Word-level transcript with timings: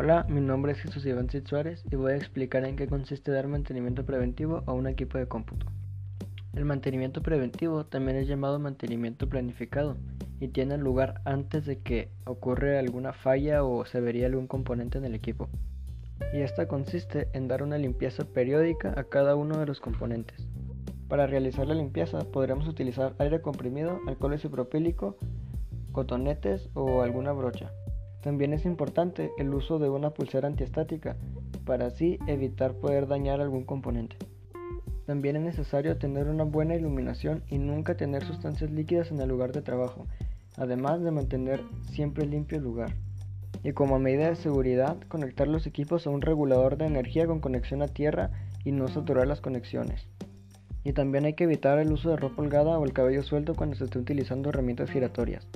Hola, 0.00 0.24
mi 0.28 0.40
nombre 0.40 0.70
es 0.70 0.78
Jesús 0.78 1.04
Iván 1.06 1.28
Cid 1.28 1.48
Suárez 1.48 1.82
y 1.90 1.96
voy 1.96 2.12
a 2.12 2.16
explicar 2.16 2.64
en 2.64 2.76
qué 2.76 2.86
consiste 2.86 3.32
dar 3.32 3.48
mantenimiento 3.48 4.06
preventivo 4.06 4.62
a 4.66 4.72
un 4.72 4.86
equipo 4.86 5.18
de 5.18 5.26
cómputo. 5.26 5.66
El 6.54 6.66
mantenimiento 6.66 7.20
preventivo 7.20 7.84
también 7.84 8.16
es 8.16 8.28
llamado 8.28 8.60
mantenimiento 8.60 9.28
planificado 9.28 9.96
y 10.38 10.46
tiene 10.46 10.78
lugar 10.78 11.20
antes 11.24 11.66
de 11.66 11.80
que 11.80 12.10
ocurra 12.26 12.78
alguna 12.78 13.12
falla 13.12 13.64
o 13.64 13.84
se 13.86 14.00
vería 14.00 14.26
algún 14.26 14.46
componente 14.46 14.98
en 14.98 15.04
el 15.04 15.16
equipo. 15.16 15.48
Y 16.32 16.42
esta 16.42 16.68
consiste 16.68 17.26
en 17.32 17.48
dar 17.48 17.64
una 17.64 17.76
limpieza 17.76 18.24
periódica 18.24 18.94
a 18.96 19.02
cada 19.02 19.34
uno 19.34 19.58
de 19.58 19.66
los 19.66 19.80
componentes. 19.80 20.46
Para 21.08 21.26
realizar 21.26 21.66
la 21.66 21.74
limpieza 21.74 22.20
podremos 22.20 22.68
utilizar 22.68 23.16
aire 23.18 23.42
comprimido, 23.42 23.98
alcohol 24.06 24.34
isopropílico, 24.34 25.16
cotonetes 25.90 26.70
o 26.74 27.02
alguna 27.02 27.32
brocha. 27.32 27.72
También 28.22 28.52
es 28.52 28.64
importante 28.64 29.30
el 29.38 29.54
uso 29.54 29.78
de 29.78 29.88
una 29.88 30.10
pulsera 30.10 30.48
antiestática 30.48 31.16
para 31.64 31.86
así 31.86 32.18
evitar 32.26 32.74
poder 32.74 33.06
dañar 33.06 33.40
algún 33.40 33.64
componente. 33.64 34.16
También 35.06 35.36
es 35.36 35.42
necesario 35.42 35.96
tener 35.96 36.28
una 36.28 36.44
buena 36.44 36.74
iluminación 36.74 37.42
y 37.48 37.58
nunca 37.58 37.96
tener 37.96 38.24
sustancias 38.24 38.70
líquidas 38.70 39.10
en 39.10 39.20
el 39.20 39.28
lugar 39.28 39.52
de 39.52 39.62
trabajo, 39.62 40.06
además 40.56 41.02
de 41.02 41.10
mantener 41.10 41.62
siempre 41.92 42.26
limpio 42.26 42.58
el 42.58 42.64
lugar. 42.64 42.94
Y 43.64 43.72
como 43.72 43.98
medida 43.98 44.28
de 44.28 44.36
seguridad, 44.36 44.98
conectar 45.08 45.48
los 45.48 45.66
equipos 45.66 46.06
a 46.06 46.10
un 46.10 46.20
regulador 46.20 46.76
de 46.76 46.86
energía 46.86 47.26
con 47.26 47.40
conexión 47.40 47.82
a 47.82 47.88
tierra 47.88 48.30
y 48.64 48.72
no 48.72 48.88
saturar 48.88 49.26
las 49.26 49.40
conexiones. 49.40 50.06
Y 50.84 50.92
también 50.92 51.24
hay 51.24 51.34
que 51.34 51.44
evitar 51.44 51.78
el 51.78 51.92
uso 51.92 52.10
de 52.10 52.16
ropa 52.16 52.42
holgada 52.42 52.78
o 52.78 52.84
el 52.84 52.92
cabello 52.92 53.22
suelto 53.22 53.54
cuando 53.54 53.76
se 53.76 53.84
esté 53.84 53.98
utilizando 53.98 54.50
herramientas 54.50 54.90
giratorias. 54.90 55.46